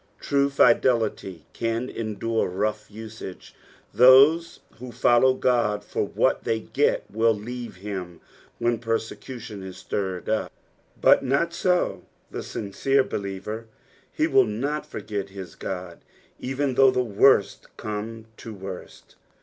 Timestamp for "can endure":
1.53-2.47